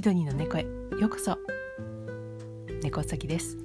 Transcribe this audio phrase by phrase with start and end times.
[0.00, 0.62] シドニーの猫へ。
[0.62, 1.36] ようこそ。
[2.82, 3.58] 猫うさぎです。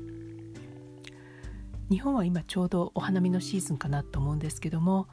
[1.89, 5.07] 日本は今ちょうどお花見のシーズンかなと思うんですけども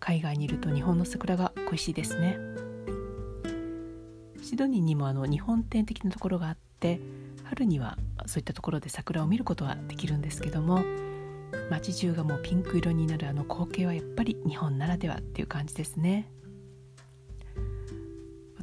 [0.00, 2.40] 海外にいると日本の桜が恋しいですね。
[4.42, 7.00] シドニーにもあの日本庭的なところがあって
[7.44, 7.96] 春には
[8.26, 10.82] そういったところで桜を見ることはできるんですけども
[11.70, 16.32] 街中がもうピンク色になるあの光景はやっぱり日本ならではっていう感じですね。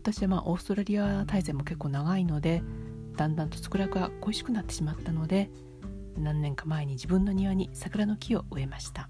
[0.06, 2.62] 私はまあオーストラリア滞在も結構長いので
[3.18, 5.50] だんだんと桜が恋しくなってしまったので
[6.16, 9.10] 何年か前に自分の庭に桜の木を植えました。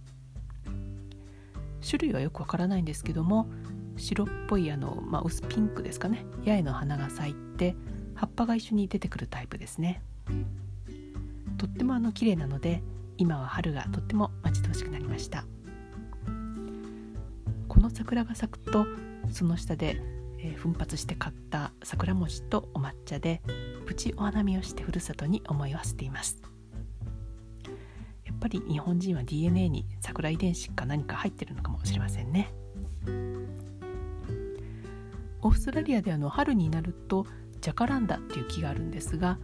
[1.85, 3.49] 種類はよくわからないんですけども
[3.98, 6.26] 白っぽいあの、まあ、薄ピンクですかね。
[6.45, 7.76] 八重の花が咲いて
[8.13, 10.02] 葉っぱが一緒に出てくるタイプですね。
[11.57, 12.82] とってもあの綺麗なので
[13.18, 15.43] 今は春がとっても待ち遠しくなりました。
[17.68, 18.85] この桜が咲くと
[19.30, 20.15] その下で
[20.46, 23.41] えー、奮発して買った桜餅とお抹茶で
[23.88, 26.40] プチお花見をしてふるさとに思いを馳せています。
[28.26, 32.54] やっぱり日本人は DNA に桜遺伝子か何か入ってるのかもしれませんね。
[35.41, 37.26] オーストラリアであの春になると
[37.62, 39.40] ジャカランダっていう木があるんですが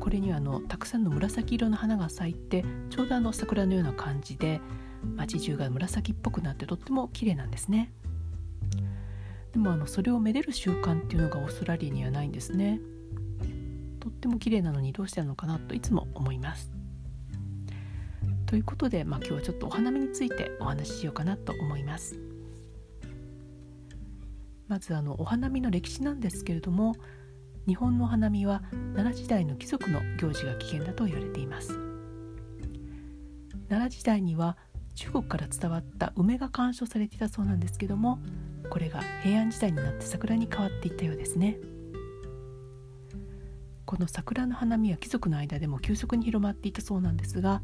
[0.00, 4.60] これにはあのたくさんの紫色の花が咲いてちょうどあの桜のような感じで
[5.16, 7.92] 街中が紫っぽくなってとっても綺麗なんですね。
[9.52, 12.80] でもあのそれをめでる習慣っていうのがオーストラリアにはないんですね。
[14.00, 16.72] とっても綺麗なのにどうしてなのかなといつも思います。
[18.46, 22.18] ということで、まあ、今日はちょっとお花見についてお話ししようかなと思います。
[24.68, 26.94] まずあのお花見の歴史なんですけれども
[27.66, 28.62] 日本のお花見は
[28.94, 31.78] 奈良時代の貴族の行事が起源だと言われています。
[33.68, 34.56] 奈良時代には
[34.94, 38.18] 中国から伝わった梅が鑑賞されていたそうなんですけども
[38.70, 41.58] これが平安時代になって桜に変わっていったようですね。
[43.92, 47.60] この桜の花見は貴族の間でも急速に広まっていたそうなんですが、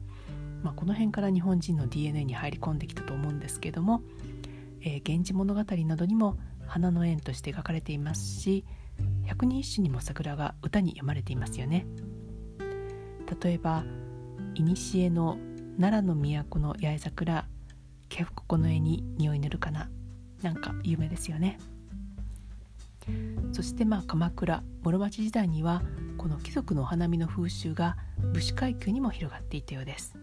[0.63, 4.03] まあ、この辺から日本人の DNA に入り込んできたと思うんですけども
[4.83, 6.37] 「えー、源氏物語」などにも
[6.67, 8.67] 花の縁として描かれていますし
[9.25, 11.87] 百人一首にも桜が歌に読まれていますよね。
[13.43, 13.85] 例えば
[14.55, 15.39] 「古の
[15.79, 17.49] 奈良の都の八重桜
[18.11, 19.89] 毛ここの絵に匂い塗るかな」
[20.43, 21.59] なんか有名ですよね。
[23.53, 25.83] そしてまあ鎌倉室町時代には
[26.19, 27.97] この貴族のお花見の風習が
[28.33, 30.15] 武士階級にも広がっていたようです、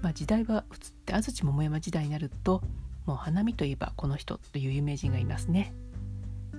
[0.00, 2.62] まあ、時代は移って安土桃山時代になると
[3.04, 5.74] もう花見といえばこの人という有名人がいますね、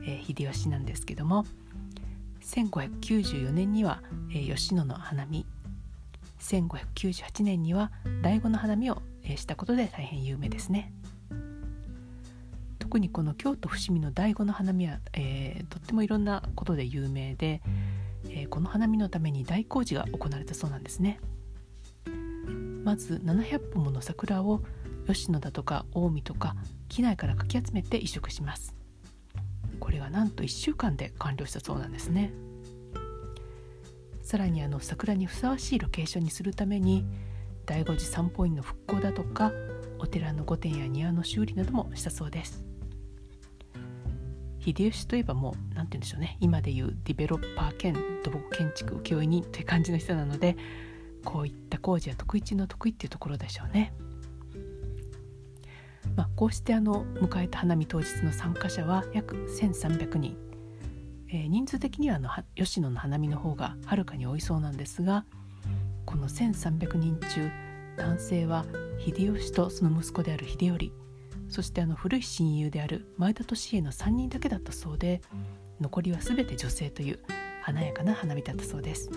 [0.04, 1.46] えー、秀吉なんですけども
[2.42, 5.46] 1594年には、えー、吉野の花見。
[6.42, 7.90] 1598年には
[8.22, 9.02] 醍醐の花見を
[9.38, 10.94] したことで大変有名ですね。
[12.80, 17.62] 特にこの京都伏見の醍醐の花見は、えー、とってもいろんなことで有名で、
[18.30, 21.20] えー、この花見のために大工事が行われたそうなんですね。
[22.84, 24.62] まず700本もの桜を
[25.08, 26.56] 吉野だとか近江とか
[26.90, 28.76] 機内からかき集めて移植します。
[29.80, 32.32] これはなんと1週間で完了したそうなんですね。
[34.22, 37.06] さらにあの桜にふさわしいロケーションにするために
[37.66, 39.52] 醍醐寺散歩院の復興だとか
[40.00, 42.64] お寺の御殿や庭の修理などもしたそうです。
[44.60, 46.38] 秀吉といえばもう何て言うんでしょうね。
[46.40, 50.56] 今でいうディベロッパー兼土木建築請負人という感じの人なので
[51.26, 53.94] こういった工事は得意中の得意っていうところでしょうね。
[56.16, 60.38] まあ、こうしてあの迎えた花見当日の参加者は約1300人、
[61.30, 65.26] えー、人数的にはあの吉野の花見の方がはるかに多いそうなんですが
[66.06, 67.52] この1300人中
[67.98, 68.66] 男性は
[69.00, 70.92] 秀吉とその息子である秀頼。
[71.50, 75.22] そしてあの古い親友である前田利家の3人だけだったそうで
[75.80, 77.20] 残りは全て女性という
[77.62, 79.12] 華やかな花見だったそうです。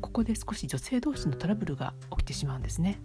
[0.00, 3.00] ここで少し女性同士のトラブルが起きてしまうんですね。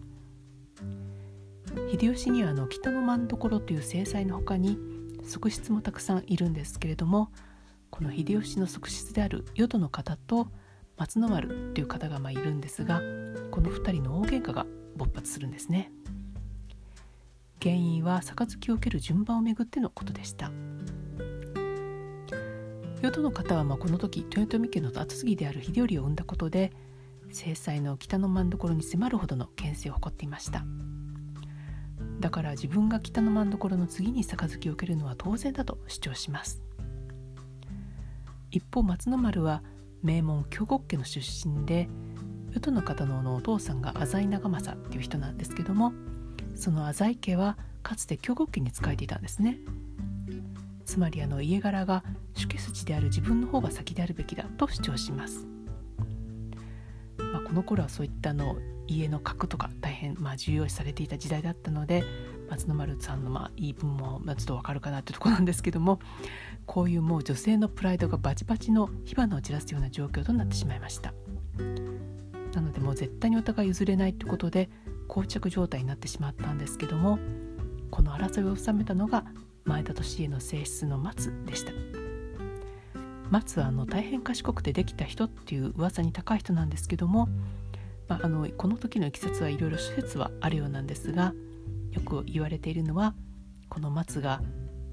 [1.91, 4.77] 秀吉にはあの北の真所という正妻の他に
[5.23, 7.31] 側室もたくさんいるんですけれども
[7.89, 10.47] この秀吉の側室である淀の方と
[10.97, 13.01] 松の丸という方がまあいるんですが
[13.51, 14.65] この2人の大喧嘩が
[14.95, 15.91] 勃発するんですね。
[17.61, 20.51] 原因は杯を受ける順番をめぐってのことでした。
[23.01, 26.73] 淀の方はまあこの時豊臣家の後継ぎである秀頼を生んだことで
[27.31, 30.65] 正妻の北の真所に迫るほどの権勢を誇っていました。
[32.19, 36.63] だから自分が北の真所の次に杯を受けるのは当然だと主張します。
[38.49, 39.61] 一方松の丸は
[40.03, 41.89] 名門京極家の出身で
[42.53, 45.93] 淀の方のお父さんが浅井長政っていう人なんですけども
[46.55, 49.59] その浅井家はかつて京極家に仕えていたんですね。
[50.87, 52.03] つまりあの家柄が
[52.33, 55.45] 主家筋である自分の方が先であるべきだと主張します、
[57.17, 58.55] まあ、この頃はそういったの
[58.87, 62.05] 家の格とか大変まあ重要視されていた時代だったので
[62.49, 65.99] 松野丸さんのまあ言い分もちょっとわかるかなというところなんですけども
[66.65, 71.13] こういうもう女性のプライドがバチバチの火花を散らすような状況となってしまいました。
[72.53, 74.69] なのでもう絶対にお互い譲れないということで
[75.07, 77.19] 膠着状態になってしまったんですけども
[77.91, 79.25] この争いを収めたのが
[79.63, 81.71] 前田利家の性質の松でした。
[83.29, 87.27] 松はあの大変賢くてできた人っていう噂に高い人なんですけども、
[88.07, 91.33] まあ、あのこの時のいきさつはいろいろ諸説はあるようなんですが
[91.97, 93.15] よく言われているのは
[93.69, 94.39] この松が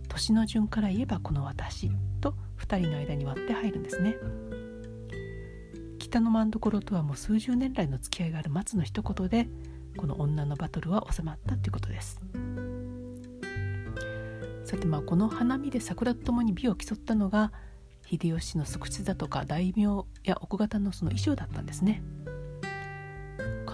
[0.08, 1.90] 年の順から言えばこの私
[2.22, 4.16] と2人の間に割って入るんですね。
[5.98, 9.48] 北の真所とはもう数十年来の付き合いがある松の一言で
[9.98, 12.20] この女のバトルは収まったということです。
[14.64, 17.52] さてまあこの花見で桜とともに美を競ったのが
[18.06, 22.02] 秀吉の側室だとか大名や奥方のその衣装だったんですね。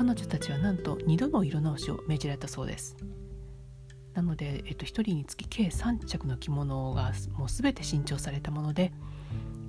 [0.01, 2.97] 彼女たちはなんと2度の色直しを命じられたそうです。
[4.15, 8.93] なので、えっと、1人につき計3着の着物がもう全て新調されたもので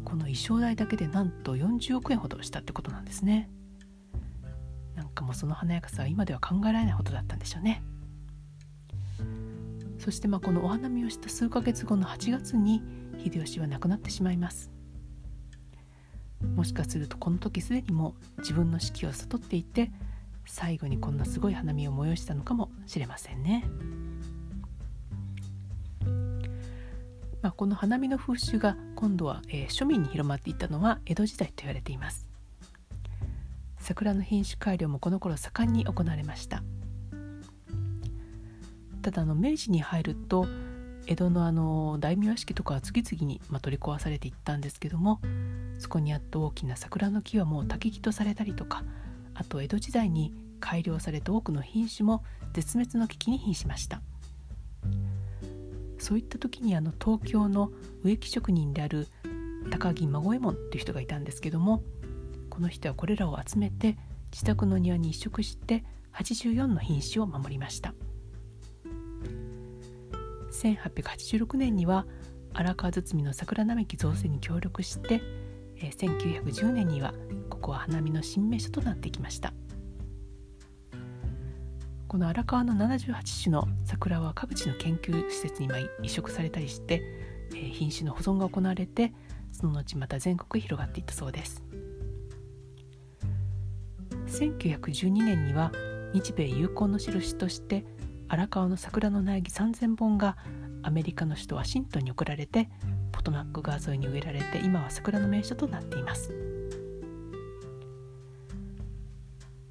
[0.06, 3.50] この衣装代だけでなんと40億円ほどしたってことなんですね。
[4.96, 7.84] なんかもうその華やかさは今では考えられないほどだったんでしょうね。
[10.00, 12.82] そしてまあこのお花見をした数ヶ月後の8月に
[13.22, 14.72] 秀吉は亡くなってしまいます。
[16.56, 19.92] もしかするとこの時すでにも自分の死期を悟っていて
[20.46, 23.66] 最後にこんなすごい花見を催したのかもしれませんね。
[27.42, 32.28] まあ、この花見の風習が今度は、えー、庶民に広まっていったのは江戸時代と言われています
[33.80, 36.64] 桜の品種改良もこの頃盛んに行われました
[39.02, 40.46] ただあの明治に入ると
[41.08, 45.20] 江戸のあの大名屋敷とかは次々に、まあ、取り壊されていったんですけども
[45.80, 48.84] そこにあった大きな桜の木はもう焚き木とされたりとか
[49.42, 52.24] あと江戸時代に改良された多くの品種も
[52.54, 54.04] 絶滅の危機に瀕しました。
[55.98, 57.72] そういった時にあの東京の
[58.04, 59.08] 植木職人である
[59.72, 61.84] 高木孫右衛門っていう人がいたんですけども
[62.50, 63.98] この人はこれらを集めて
[64.32, 65.84] 自宅の庭に移植して
[66.14, 67.96] 84の品種を守りました。
[70.52, 72.06] 1886年には
[72.54, 75.22] 荒川堤の桜並木造成に協力して、
[75.78, 77.14] 1910年には
[77.62, 79.54] ここは花見の新名所となってきました。
[82.08, 85.70] この荒川の78種の桜は各地の研究施設に
[86.02, 87.04] 移植されたりして、
[87.52, 89.14] えー、品種の保存が行われて
[89.54, 91.64] その後また全国へ広がっていったそうです。
[94.26, 95.72] 1912年には
[96.14, 97.86] 日米友好の印として
[98.28, 100.36] 荒川の桜の苗木3000本が
[100.82, 102.70] アメリカの首都ワシントンに送られて
[103.12, 106.41] ポトマック川沿いに植えられて今は桜の名所となっています。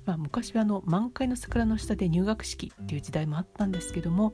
[0.06, 4.32] まあ、昔はあの満開の桜の下で入学式っていう時代もあったんですけども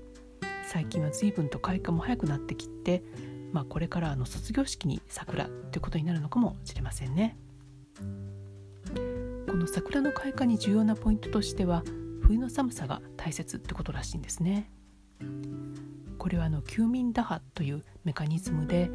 [0.67, 3.03] 最近は随分と開花も早くなってきて、
[3.53, 7.37] まあ、これからあの卒業式に桜ということになるのかもしれませんね。
[9.49, 11.83] この桜の開花に重要なポイントとしては
[12.21, 14.71] 冬の寒さが大切ってことらしいんですね。
[16.19, 18.91] これはあの休眠打破というメカニズムで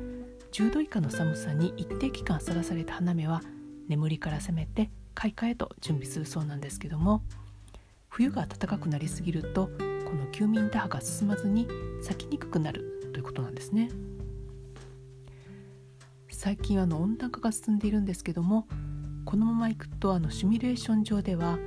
[0.51, 3.41] 10度以下の寒さに一定期間さらされた花芽は
[3.87, 7.21] 眠りから覚めて開花へと準備するそうなんですけども
[8.09, 9.69] 冬が暖かくなりすぎると
[10.05, 11.67] この休眠打破が進まずに
[12.01, 13.89] 咲きにくくなるということなんですね。
[16.29, 18.67] 最近あの温暖化が進んでいるんですけども
[19.25, 21.59] このままいくとあのシミュレーション上では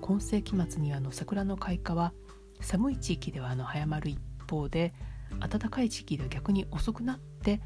[0.00, 2.12] 今世紀末にあの桜の開花は
[2.60, 4.94] 寒い地域ではあの早まる一方で
[5.40, 7.60] 暖かい地域では逆に遅くなって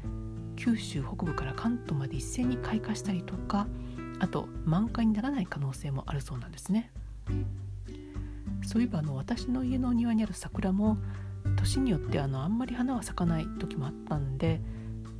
[0.55, 3.67] 九州北部から関東まで一斉に開花したりとか
[4.19, 6.91] あと満開にならない可能性もあるそうなんですね
[8.65, 10.97] そういえばあの私の家の庭にある桜も
[11.57, 14.61] 年によってあのあんまり花は咲かない時もあったんで、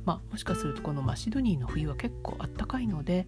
[0.04, 3.26] まあ、もしかするとこのマシドニーの冬は結構あったかいので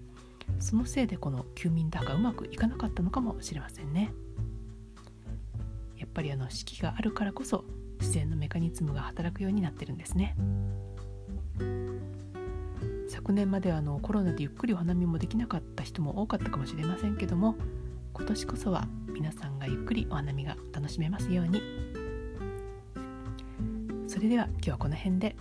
[0.59, 4.13] そのせいでこの休眠打がうまくいかなかったのかもしれませんね
[5.97, 7.65] やっぱりあの四季があるからこそ
[8.01, 10.37] 自然のメカニズムが働くようになってるんですね。
[13.09, 17.57] 昨年まではあのコロナでゆっくりお花見もできなかった人も多かったかもしれませんけども
[18.13, 21.63] 今年こそは皆さんがゆっくりお花見が楽しめますように。
[24.07, 25.37] それでは今日はこの辺で。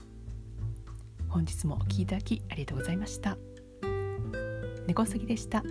[1.30, 3.38] 本日もお聴きいただきありがとうございました。
[4.88, 5.64] 猫杉でした。